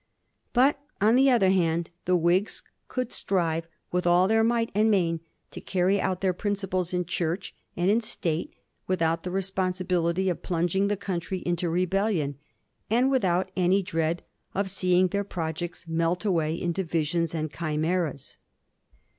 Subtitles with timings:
[0.51, 5.19] But, on the other hand, the Whigs could strive with all their might and main
[5.51, 8.55] to carry out their principles in Church and in State
[8.87, 12.33] without the responsibility of plunging the country into rebelUon,
[12.89, 14.23] and without any dread
[14.55, 18.37] of seeing their projects melt away into visions and chimeras.